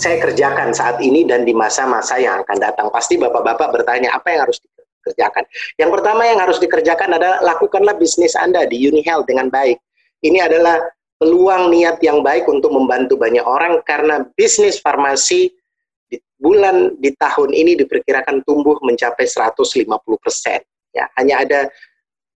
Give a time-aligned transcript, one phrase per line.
[0.00, 2.88] saya kerjakan saat ini dan di masa-masa yang akan datang.
[2.88, 4.56] Pasti Bapak-Bapak bertanya, apa yang harus
[5.04, 5.44] dikerjakan?
[5.76, 9.76] Yang pertama yang harus dikerjakan adalah lakukanlah bisnis Anda di UniHealth dengan baik.
[10.24, 10.80] Ini adalah
[11.20, 15.52] peluang niat yang baik untuk membantu banyak orang karena bisnis farmasi
[16.08, 19.84] di bulan di tahun ini diperkirakan tumbuh mencapai 150
[20.16, 20.64] persen.
[20.96, 21.60] Ya, hanya ada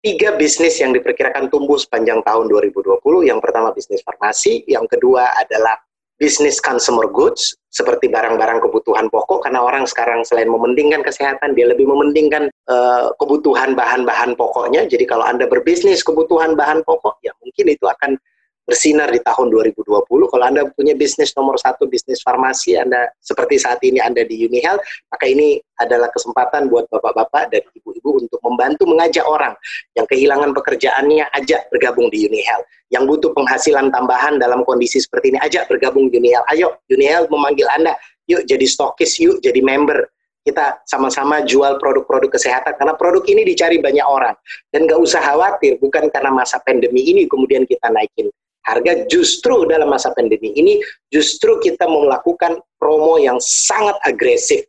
[0.04, 3.00] tiga bisnis yang diperkirakan tumbuh sepanjang tahun 2020.
[3.24, 5.80] Yang pertama bisnis farmasi, yang kedua adalah
[6.24, 11.84] bisnis consumer goods seperti barang-barang kebutuhan pokok karena orang sekarang selain mementingkan kesehatan dia lebih
[11.84, 14.88] mementingkan uh, kebutuhan bahan-bahan pokoknya.
[14.88, 18.16] Jadi kalau Anda berbisnis kebutuhan bahan pokok ya mungkin itu akan
[18.64, 20.08] bersinar di tahun 2020.
[20.08, 24.80] Kalau Anda punya bisnis nomor satu, bisnis farmasi, Anda seperti saat ini Anda di UniHealth,
[25.12, 29.52] maka ini adalah kesempatan buat bapak-bapak dan ibu-ibu untuk membantu mengajak orang
[30.00, 32.64] yang kehilangan pekerjaannya, ajak bergabung di UniHealth.
[32.88, 36.48] Yang butuh penghasilan tambahan dalam kondisi seperti ini, ajak bergabung di UniHealth.
[36.56, 38.00] Ayo, UniHealth memanggil Anda,
[38.32, 40.08] yuk jadi stokis, yuk jadi member.
[40.44, 44.36] Kita sama-sama jual produk-produk kesehatan karena produk ini dicari banyak orang
[44.76, 48.28] dan gak usah khawatir bukan karena masa pandemi ini kemudian kita naikin
[48.64, 50.80] harga justru dalam masa pandemi ini
[51.12, 54.64] justru kita melakukan promo yang sangat agresif.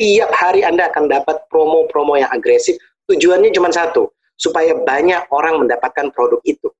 [0.00, 2.80] Tiap hari Anda akan dapat promo-promo yang agresif.
[3.04, 4.08] Tujuannya cuma satu,
[4.40, 6.72] supaya banyak orang mendapatkan produk itu.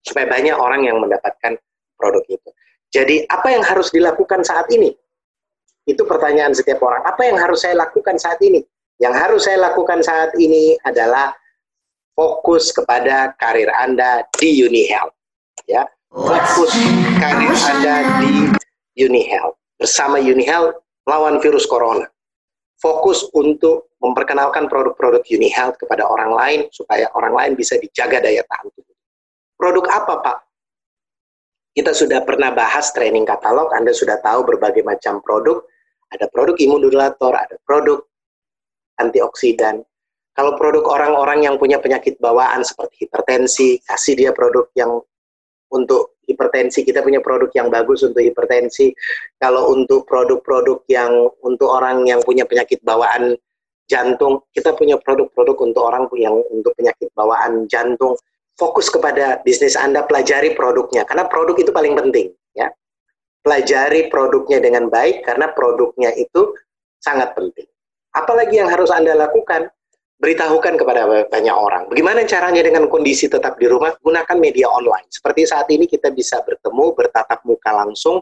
[0.00, 1.60] Supaya banyak orang yang mendapatkan
[2.00, 2.48] produk itu.
[2.88, 4.96] Jadi apa yang harus dilakukan saat ini?
[5.84, 7.04] Itu pertanyaan setiap orang.
[7.04, 8.64] Apa yang harus saya lakukan saat ini?
[8.96, 11.36] Yang harus saya lakukan saat ini adalah
[12.16, 15.17] fokus kepada karir Anda di UniHealth
[15.66, 16.72] ya fokus
[17.18, 18.32] karir Anda di
[19.00, 20.78] UniHealth bersama UniHealth
[21.08, 22.06] lawan virus corona
[22.78, 28.70] fokus untuk memperkenalkan produk-produk UniHealth kepada orang lain supaya orang lain bisa dijaga daya tahan
[28.70, 28.96] tubuh.
[29.58, 30.38] Produk apa, Pak?
[31.74, 35.62] Kita sudah pernah bahas training katalog, Anda sudah tahu berbagai macam produk.
[36.14, 38.00] Ada produk imunodulator, ada produk
[39.02, 39.82] antioksidan.
[40.32, 45.02] Kalau produk orang-orang yang punya penyakit bawaan seperti hipertensi, kasih dia produk yang
[45.72, 48.92] untuk hipertensi kita punya produk yang bagus untuk hipertensi.
[49.40, 53.34] Kalau untuk produk-produk yang untuk orang yang punya penyakit bawaan
[53.88, 58.14] jantung, kita punya produk-produk untuk orang yang untuk penyakit bawaan jantung.
[58.58, 62.68] Fokus kepada bisnis Anda, pelajari produknya karena produk itu paling penting, ya.
[63.40, 66.52] Pelajari produknya dengan baik karena produknya itu
[66.98, 67.64] sangat penting.
[68.12, 69.70] Apalagi yang harus Anda lakukan?
[70.18, 71.86] Beritahukan kepada banyak orang.
[71.86, 73.94] Bagaimana caranya dengan kondisi tetap di rumah?
[74.02, 75.06] Gunakan media online.
[75.06, 78.18] Seperti saat ini kita bisa bertemu, bertatap muka langsung.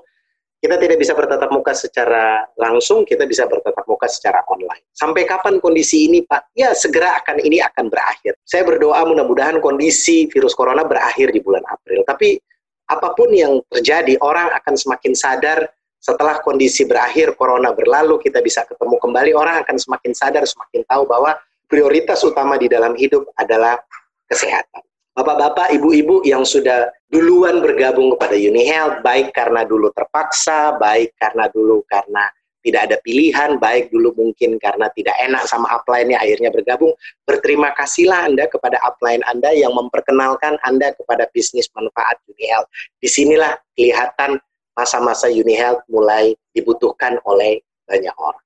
[0.56, 4.88] Kita tidak bisa bertatap muka secara langsung, kita bisa bertatap muka secara online.
[4.92, 6.56] Sampai kapan kondisi ini, Pak?
[6.56, 8.40] Ya, segera akan ini akan berakhir.
[8.40, 12.08] Saya berdoa mudah-mudahan kondisi virus corona berakhir di bulan April.
[12.08, 12.40] Tapi
[12.88, 15.60] apa pun yang terjadi, orang akan semakin sadar
[16.00, 21.02] setelah kondisi berakhir, corona berlalu, kita bisa ketemu kembali, orang akan semakin sadar, semakin tahu
[21.02, 21.36] bahwa
[21.66, 23.78] prioritas utama di dalam hidup adalah
[24.26, 24.82] kesehatan.
[25.16, 31.80] Bapak-bapak, ibu-ibu yang sudah duluan bergabung kepada UniHealth, baik karena dulu terpaksa, baik karena dulu
[31.88, 32.28] karena
[32.66, 36.90] tidak ada pilihan, baik dulu mungkin karena tidak enak sama upline-nya akhirnya bergabung.
[37.22, 42.66] Berterima kasihlah Anda kepada upline Anda yang memperkenalkan Anda kepada bisnis manfaat UniHealth.
[42.98, 44.42] Di sinilah kelihatan
[44.74, 48.42] masa-masa UniHealth mulai dibutuhkan oleh banyak orang.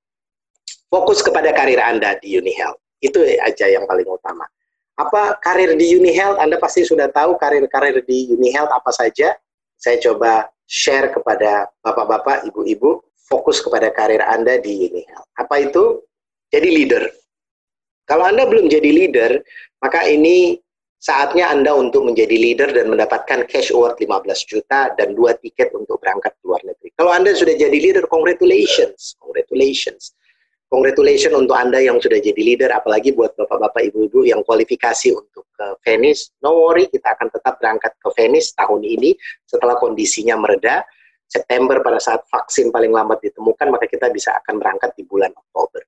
[0.93, 2.79] Fokus kepada karir Anda di UniHealth.
[3.00, 4.44] Itu aja yang paling utama.
[5.00, 6.37] Apa karir di UniHealth?
[6.37, 9.33] Anda pasti sudah tahu karir-karir di UniHealth apa saja.
[9.81, 15.28] Saya coba share kepada bapak-bapak, ibu-ibu, fokus kepada karir Anda di UniHealth.
[15.41, 16.05] Apa itu?
[16.53, 17.09] Jadi leader.
[18.05, 19.41] Kalau Anda belum jadi leader,
[19.81, 20.60] maka ini
[21.00, 25.97] saatnya Anda untuk menjadi leader dan mendapatkan cash award 15 juta dan dua tiket untuk
[26.03, 26.93] berangkat ke luar negeri.
[26.93, 29.16] Kalau Anda sudah jadi leader, congratulations.
[29.16, 30.12] Congratulations.
[30.71, 35.67] Congratulations untuk Anda yang sudah jadi leader, apalagi buat bapak-bapak, ibu-ibu yang kualifikasi untuk ke
[35.83, 36.31] Venice.
[36.47, 39.19] No worry, kita akan tetap berangkat ke Venice tahun ini
[39.51, 40.87] setelah kondisinya mereda.
[41.27, 45.83] September pada saat vaksin paling lambat ditemukan, maka kita bisa akan berangkat di bulan Oktober.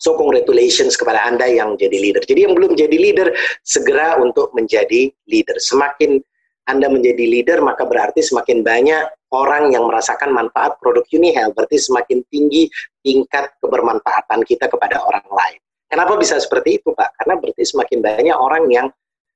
[0.00, 2.24] So congratulations kepada Anda yang jadi leader.
[2.24, 5.60] Jadi yang belum jadi leader, segera untuk menjadi leader.
[5.60, 6.24] Semakin
[6.70, 9.02] anda menjadi leader, maka berarti semakin banyak
[9.34, 12.70] orang yang merasakan manfaat produk UniHealth, berarti semakin tinggi
[13.02, 15.58] tingkat kebermanfaatan kita kepada orang lain.
[15.90, 17.18] Kenapa bisa seperti itu, Pak?
[17.18, 18.86] Karena berarti semakin banyak orang yang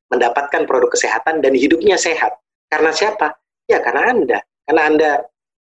[0.07, 2.39] mendapatkan produk kesehatan dan hidupnya sehat.
[2.71, 3.35] Karena siapa?
[3.67, 4.39] Ya, karena Anda.
[4.63, 5.11] Karena Anda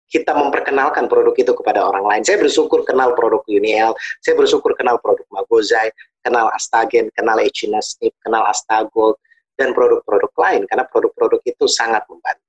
[0.06, 2.22] kita memperkenalkan produk itu kepada orang lain.
[2.22, 5.90] Saya bersyukur kenal produk UniHealth, saya bersyukur kenal produk Magozai,
[6.22, 9.18] kenal Astagen, kenal Echinasnip, kenal Astagol,
[9.56, 12.46] dan produk-produk lain karena produk-produk itu sangat membantu.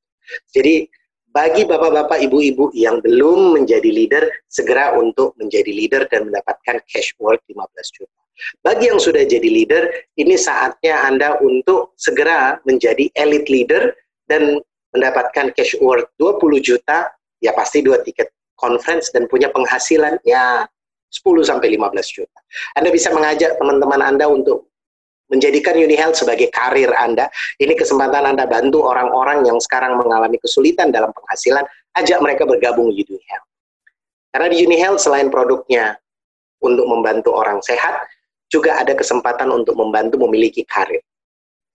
[0.51, 0.91] Jadi
[1.37, 7.45] bagi bapak-bapak, ibu-ibu yang belum menjadi leader, segera untuk menjadi leader dan mendapatkan cash worth
[7.45, 7.61] 15
[7.93, 8.21] juta.
[8.65, 9.85] Bagi yang sudah jadi leader,
[10.17, 13.93] ini saatnya Anda untuk segera menjadi elite leader
[14.25, 14.65] dan
[14.97, 17.13] mendapatkan cash worth 20 juta,
[17.45, 20.65] ya pasti dua tiket conference dan punya penghasilan ya
[21.13, 22.39] 10 sampai 15 juta.
[22.81, 24.73] Anda bisa mengajak teman-teman Anda untuk
[25.27, 27.27] menjadikan UniHealth sebagai karir Anda.
[27.59, 31.67] Ini kesempatan Anda bantu orang-orang yang sekarang mengalami kesulitan dalam penghasilan,
[31.99, 33.49] ajak mereka bergabung di UniHealth.
[34.31, 35.99] Karena di UniHealth selain produknya
[36.63, 38.07] untuk membantu orang sehat,
[38.47, 41.03] juga ada kesempatan untuk membantu memiliki karir.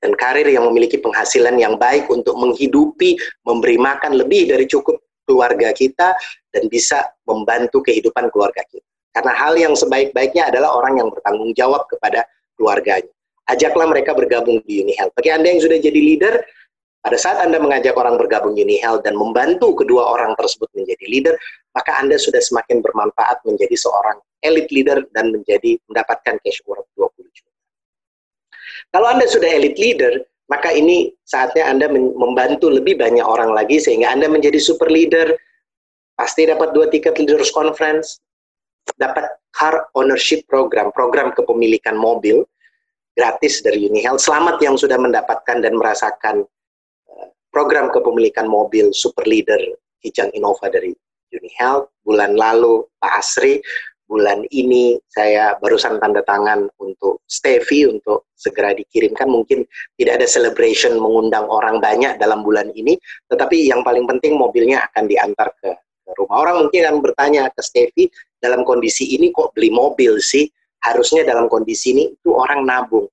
[0.01, 4.97] Dan karir yang memiliki penghasilan yang baik untuk menghidupi, memberi makan lebih dari cukup
[5.29, 6.17] keluarga kita,
[6.49, 8.87] dan bisa membantu kehidupan keluarga kita.
[9.11, 12.25] Karena hal yang sebaik-baiknya adalah orang yang bertanggung jawab kepada
[12.55, 13.11] keluarganya
[13.49, 15.15] ajaklah mereka bergabung di UniHealth.
[15.17, 16.35] Bagi Anda yang sudah jadi leader,
[17.01, 21.35] pada saat Anda mengajak orang bergabung UniHealth dan membantu kedua orang tersebut menjadi leader,
[21.73, 27.25] maka Anda sudah semakin bermanfaat menjadi seorang elite leader dan menjadi mendapatkan cash worth 20
[27.33, 27.51] juta.
[28.93, 30.13] Kalau Anda sudah elite leader,
[30.45, 35.33] maka ini saatnya Anda membantu lebih banyak orang lagi sehingga Anda menjadi super leader,
[36.19, 38.21] pasti dapat dua tiket leaders conference,
[38.99, 42.43] dapat car ownership program, program kepemilikan mobil,
[43.15, 44.23] gratis dari UniHealth.
[44.23, 46.43] Selamat yang sudah mendapatkan dan merasakan
[47.11, 49.59] eh, program kepemilikan mobil Super Leader
[49.99, 50.95] Kijang Innova dari
[51.31, 51.91] UniHealth.
[52.01, 53.59] Bulan lalu Pak Asri,
[54.07, 59.27] bulan ini saya barusan tanda tangan untuk Stevie untuk segera dikirimkan.
[59.27, 59.63] Mungkin
[59.95, 62.99] tidak ada celebration mengundang orang banyak dalam bulan ini,
[63.31, 65.71] tetapi yang paling penting mobilnya akan diantar ke
[66.19, 66.43] rumah.
[66.43, 68.11] Orang mungkin akan bertanya ke Stevie,
[68.41, 70.49] dalam kondisi ini kok beli mobil sih?
[70.81, 73.05] Harusnya dalam kondisi ini itu orang nabung.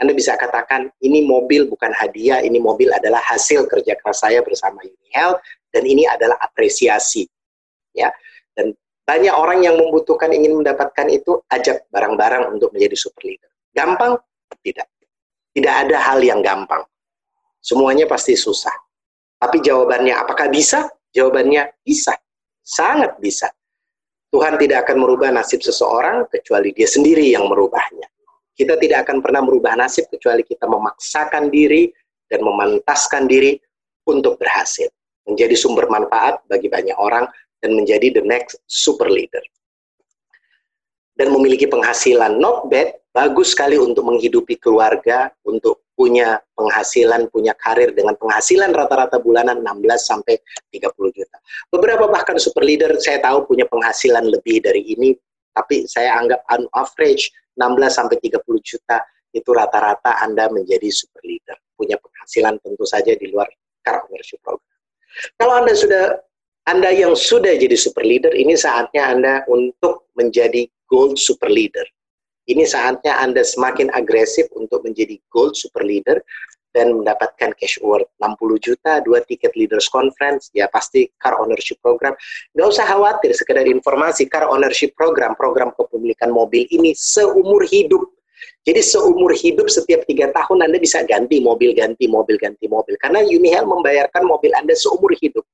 [0.00, 4.80] Anda bisa katakan ini mobil bukan hadiah, ini mobil adalah hasil kerja keras saya bersama
[4.80, 7.28] UniHealth dan ini adalah apresiasi.
[7.92, 8.08] Ya.
[8.56, 8.72] Dan
[9.04, 13.50] banyak orang yang membutuhkan ingin mendapatkan itu ajak barang-barang untuk menjadi super leader.
[13.76, 14.16] Gampang?
[14.62, 14.88] Tidak.
[15.52, 16.80] Tidak ada hal yang gampang.
[17.60, 18.72] Semuanya pasti susah.
[19.36, 20.88] Tapi jawabannya apakah bisa?
[21.12, 22.16] Jawabannya bisa.
[22.64, 23.52] Sangat bisa.
[24.30, 28.06] Tuhan tidak akan merubah nasib seseorang kecuali dia sendiri yang merubahnya.
[28.54, 31.90] Kita tidak akan pernah merubah nasib kecuali kita memaksakan diri
[32.30, 33.58] dan memantaskan diri
[34.06, 34.86] untuk berhasil.
[35.26, 37.26] Menjadi sumber manfaat bagi banyak orang
[37.58, 39.42] dan menjadi the next super leader.
[41.14, 47.92] Dan memiliki penghasilan not bad, bagus sekali untuk menghidupi keluarga, untuk punya penghasilan, punya karir
[47.92, 50.40] dengan penghasilan rata-rata bulanan 16 sampai
[50.72, 51.36] 30 juta.
[51.68, 55.12] Beberapa bahkan super leader saya tahu punya penghasilan lebih dari ini,
[55.52, 57.28] tapi saya anggap on average
[57.60, 59.04] 16 sampai 30 juta
[59.36, 61.60] itu rata-rata Anda menjadi super leader.
[61.76, 63.52] Punya penghasilan tentu saja di luar
[63.84, 64.64] car ownership program.
[65.36, 66.04] Kalau Anda sudah
[66.64, 71.86] Anda yang sudah jadi super leader, ini saatnya Anda untuk menjadi gold super leader
[72.50, 76.18] ini saatnya Anda semakin agresif untuk menjadi gold super leader
[76.70, 82.14] dan mendapatkan cash worth 60 juta, dua tiket leaders conference, ya pasti car ownership program.
[82.54, 88.06] Nggak usah khawatir, sekedar informasi car ownership program, program kepemilikan mobil ini seumur hidup.
[88.64, 92.96] Jadi seumur hidup setiap tiga tahun Anda bisa ganti mobil, ganti mobil, ganti mobil.
[92.96, 95.44] Karena Unihel membayarkan mobil Anda seumur hidup.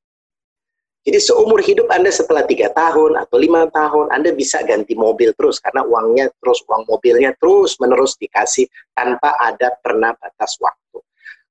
[1.06, 5.62] Jadi seumur hidup Anda setelah tiga tahun atau lima tahun, Anda bisa ganti mobil terus
[5.62, 10.98] karena uangnya terus, uang mobilnya terus menerus dikasih tanpa ada pernah batas waktu.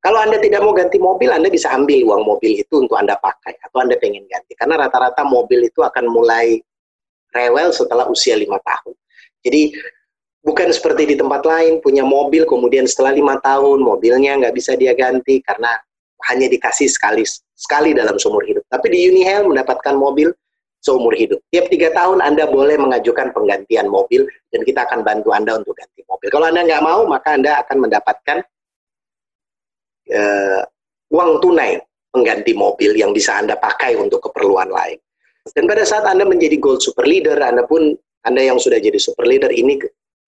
[0.06, 3.58] Kalau Anda tidak mau ganti mobil, Anda bisa ambil uang mobil itu untuk Anda pakai
[3.64, 4.54] atau Anda pengen ganti.
[4.54, 6.62] Karena rata-rata mobil itu akan mulai
[7.34, 8.94] rewel setelah usia lima tahun.
[9.42, 9.74] Jadi
[10.46, 14.94] bukan seperti di tempat lain punya mobil kemudian setelah lima tahun mobilnya nggak bisa dia
[14.94, 15.74] ganti karena
[16.30, 17.26] hanya dikasih sekali
[17.58, 18.55] sekali dalam seumur hidup.
[18.76, 20.36] Tapi di Unihel mendapatkan mobil
[20.84, 21.40] seumur hidup.
[21.50, 26.04] Tiap tiga tahun Anda boleh mengajukan penggantian mobil dan kita akan bantu Anda untuk ganti
[26.06, 26.28] mobil.
[26.30, 28.38] Kalau Anda nggak mau, maka Anda akan mendapatkan
[30.14, 30.62] uh,
[31.10, 31.82] uang tunai
[32.14, 35.02] pengganti mobil yang bisa Anda pakai untuk keperluan lain.
[35.58, 39.26] Dan pada saat Anda menjadi gold super leader, Anda pun Anda yang sudah jadi super
[39.26, 39.82] leader ini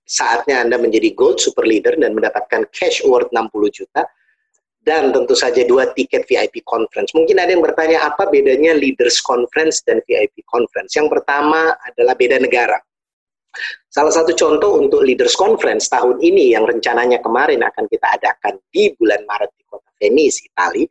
[0.08, 4.08] saatnya Anda menjadi gold super leader dan mendapatkan cash worth 60 juta
[4.88, 7.12] dan tentu saja dua tiket VIP conference.
[7.12, 10.96] Mungkin ada yang bertanya apa bedanya leaders conference dan VIP conference.
[10.96, 12.80] Yang pertama adalah beda negara.
[13.92, 18.96] Salah satu contoh untuk leaders conference tahun ini yang rencananya kemarin akan kita adakan di
[18.96, 20.88] bulan Maret di kota Venice, Italia,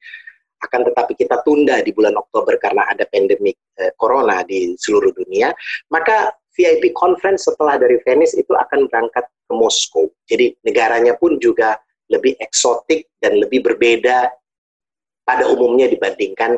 [0.61, 5.57] akan tetapi kita tunda di bulan Oktober karena ada pandemi eh, corona di seluruh dunia,
[5.88, 10.11] maka VIP conference setelah dari Venice itu akan berangkat ke Moskow.
[10.26, 14.31] Jadi negaranya pun juga lebih eksotik dan lebih berbeda
[15.27, 16.55] pada umumnya dibandingkan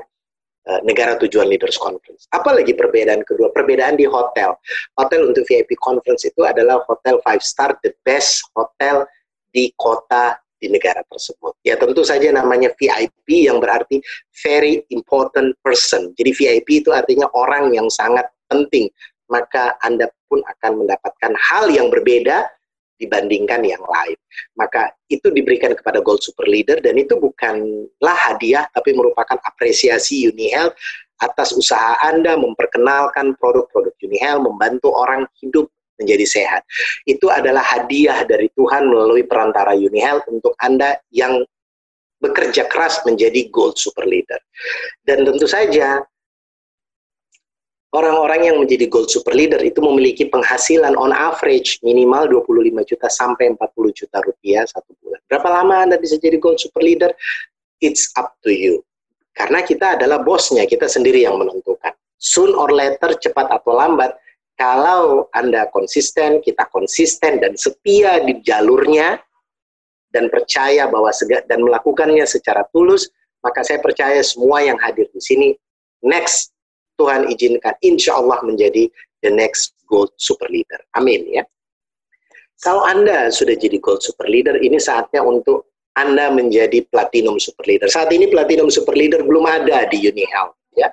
[0.68, 2.28] uh, negara tujuan leaders conference.
[2.30, 4.52] Apalagi perbedaan kedua, perbedaan di hotel.
[5.00, 9.08] Hotel untuk VIP conference itu adalah hotel five star, the best hotel
[9.48, 11.54] di kota di negara tersebut.
[11.62, 14.02] Ya tentu saja namanya VIP yang berarti
[14.42, 16.12] very important person.
[16.18, 18.90] Jadi VIP itu artinya orang yang sangat penting.
[19.28, 22.48] Maka Anda pun akan mendapatkan hal yang berbeda
[22.98, 24.18] dibandingkan yang lain.
[24.58, 30.74] Maka itu diberikan kepada Gold Super Leader dan itu bukanlah hadiah tapi merupakan apresiasi UniHealth
[31.18, 35.66] atas usaha Anda memperkenalkan produk-produk UniHealth, membantu orang hidup
[35.98, 36.62] menjadi sehat.
[37.06, 41.42] Itu adalah hadiah dari Tuhan melalui perantara UniHealth untuk Anda yang
[42.18, 44.38] bekerja keras menjadi Gold Super Leader.
[45.02, 46.02] Dan tentu saja
[47.92, 53.54] orang-orang yang menjadi gold super leader itu memiliki penghasilan on average minimal 25 juta sampai
[53.56, 55.20] 40 juta rupiah satu bulan.
[55.28, 57.12] Berapa lama Anda bisa jadi gold super leader?
[57.80, 58.84] It's up to you.
[59.32, 61.94] Karena kita adalah bosnya, kita sendiri yang menentukan.
[62.18, 64.18] Soon or later, cepat atau lambat,
[64.58, 69.22] kalau Anda konsisten, kita konsisten dan setia di jalurnya,
[70.10, 73.06] dan percaya bahwa sega, dan melakukannya secara tulus,
[73.38, 75.48] maka saya percaya semua yang hadir di sini
[76.02, 76.50] next
[76.98, 78.90] Tuhan izinkan insya Allah menjadi
[79.22, 80.78] the next gold super leader.
[80.98, 81.46] Amin ya.
[82.58, 87.86] Kalau Anda sudah jadi gold super leader, ini saatnya untuk Anda menjadi platinum super leader.
[87.86, 90.90] Saat ini platinum super leader belum ada di UniHealth ya.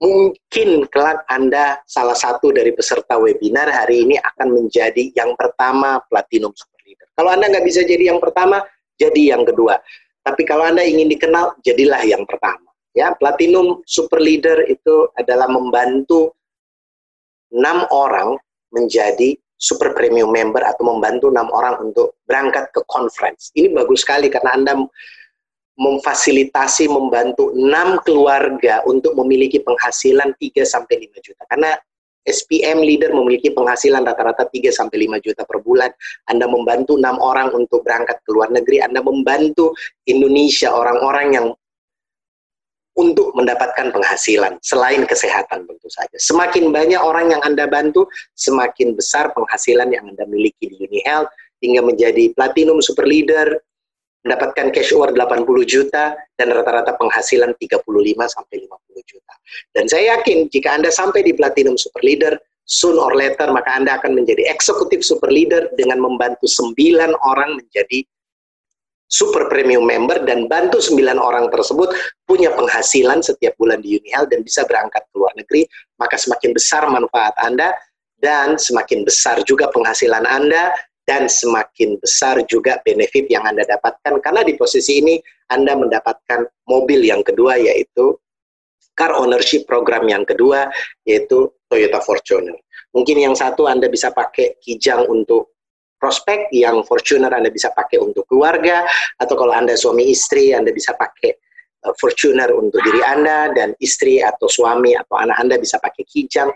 [0.00, 6.52] Mungkin kelak Anda salah satu dari peserta webinar hari ini akan menjadi yang pertama platinum
[6.56, 7.08] super leader.
[7.16, 8.64] Kalau Anda nggak bisa jadi yang pertama,
[8.96, 9.80] jadi yang kedua.
[10.20, 12.69] Tapi kalau Anda ingin dikenal, jadilah yang pertama.
[12.90, 16.34] Ya, Platinum Super Leader itu adalah membantu
[17.54, 18.34] enam orang
[18.74, 23.52] menjadi super premium member atau membantu enam orang untuk berangkat ke conference.
[23.52, 24.74] Ini bagus sekali karena Anda
[25.80, 31.42] memfasilitasi membantu enam keluarga untuk memiliki penghasilan 3 sampai 5 juta.
[31.46, 31.76] Karena
[32.20, 35.88] SPM leader memiliki penghasilan rata-rata 3 sampai 5 juta per bulan.
[36.28, 39.72] Anda membantu enam orang untuk berangkat ke luar negeri, Anda membantu
[40.04, 41.46] Indonesia orang-orang yang
[43.00, 46.12] untuk mendapatkan penghasilan selain kesehatan tentu saja.
[46.20, 48.04] Semakin banyak orang yang Anda bantu,
[48.36, 51.32] semakin besar penghasilan yang Anda miliki di UniHealth
[51.64, 53.56] hingga menjadi platinum super leader,
[54.20, 57.80] mendapatkan cash award 80 juta dan rata-rata penghasilan 35
[58.28, 59.34] sampai 50 juta.
[59.72, 62.36] Dan saya yakin jika Anda sampai di platinum super leader,
[62.68, 66.76] soon or later maka Anda akan menjadi eksekutif super leader dengan membantu 9
[67.24, 68.04] orang menjadi
[69.10, 71.90] super premium member dan bantu 9 orang tersebut
[72.22, 75.66] punya penghasilan setiap bulan di UniHealth dan bisa berangkat ke luar negeri,
[75.98, 77.74] maka semakin besar manfaat Anda
[78.22, 80.70] dan semakin besar juga penghasilan Anda
[81.10, 85.18] dan semakin besar juga benefit yang Anda dapatkan karena di posisi ini
[85.50, 88.14] Anda mendapatkan mobil yang kedua yaitu
[88.94, 90.70] car ownership program yang kedua
[91.02, 92.54] yaitu Toyota Fortuner.
[92.94, 95.58] Mungkin yang satu Anda bisa pakai Kijang untuk
[96.00, 98.88] prospek yang Fortuner Anda bisa pakai untuk keluarga
[99.20, 101.36] atau kalau Anda suami istri Anda bisa pakai
[101.84, 106.48] uh, Fortuner untuk diri Anda dan istri atau suami atau anak Anda bisa pakai Kijang.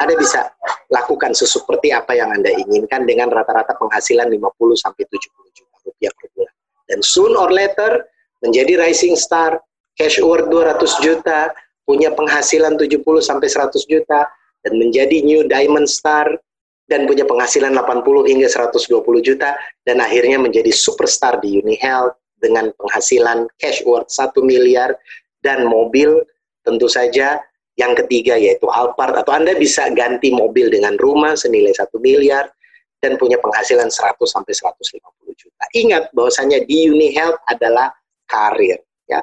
[0.00, 0.48] Anda bisa
[0.88, 4.40] lakukan seperti apa yang Anda inginkan dengan rata-rata penghasilan 50
[4.80, 6.54] sampai 70 juta rupiah per bulan.
[6.88, 8.08] Dan soon or later
[8.40, 9.60] menjadi rising star,
[10.00, 11.52] cash award 200 juta,
[11.84, 14.24] punya penghasilan 70 sampai 100 juta
[14.64, 16.24] dan menjadi new diamond star
[16.90, 19.54] dan punya penghasilan 80 hingga 120 juta
[19.86, 24.98] dan akhirnya menjadi superstar di UniHealth dengan penghasilan cash worth 1 miliar
[25.38, 26.26] dan mobil
[26.66, 27.38] tentu saja
[27.78, 32.50] yang ketiga yaitu Alphard atau Anda bisa ganti mobil dengan rumah senilai 1 miliar
[33.00, 35.00] dan punya penghasilan 100 sampai 150
[35.40, 35.64] juta.
[35.72, 37.94] Ingat bahwasanya di UniHealth adalah
[38.28, 39.22] karir ya.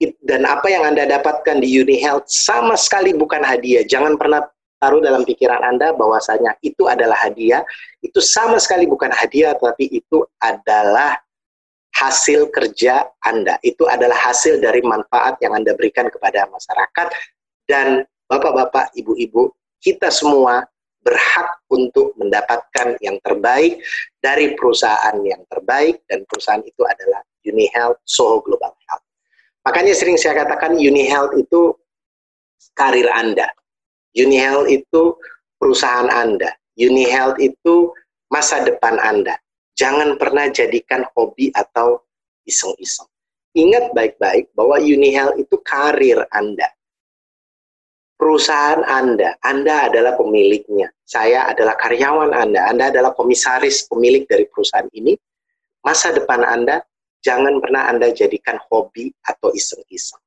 [0.00, 3.84] Dan apa yang Anda dapatkan di UniHealth sama sekali bukan hadiah.
[3.84, 4.44] Jangan pernah
[4.80, 7.60] taruh dalam pikiran Anda bahwasanya itu adalah hadiah,
[8.00, 11.20] itu sama sekali bukan hadiah, tapi itu adalah
[11.92, 13.60] hasil kerja Anda.
[13.60, 17.06] Itu adalah hasil dari manfaat yang Anda berikan kepada masyarakat.
[17.68, 19.52] Dan Bapak-Bapak, Ibu-Ibu,
[19.84, 20.64] kita semua
[21.00, 23.80] berhak untuk mendapatkan yang terbaik
[24.20, 29.04] dari perusahaan yang terbaik, dan perusahaan itu adalah UniHealth Soho Global Health.
[29.64, 31.72] Makanya sering saya katakan UniHealth itu
[32.76, 33.48] karir Anda.
[34.16, 35.14] UniHealth itu
[35.60, 36.50] perusahaan Anda.
[36.74, 37.92] UniHealth itu
[38.32, 39.36] masa depan Anda.
[39.76, 42.02] Jangan pernah jadikan hobi atau
[42.44, 43.08] iseng-iseng.
[43.56, 46.70] Ingat baik-baik bahwa UniHealth itu karir Anda.
[48.20, 50.92] Perusahaan Anda, Anda adalah pemiliknya.
[51.08, 55.16] Saya adalah karyawan Anda, Anda adalah komisaris pemilik dari perusahaan ini.
[55.80, 56.84] Masa depan Anda,
[57.24, 60.20] jangan pernah Anda jadikan hobi atau iseng-iseng.